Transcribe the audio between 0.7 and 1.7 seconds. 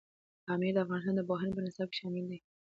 د افغانستان د پوهنې په